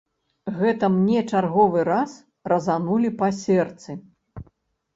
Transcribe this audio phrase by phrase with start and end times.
[0.61, 2.11] Гэта мне чарговы раз
[2.55, 3.91] разанулі па сэрцы.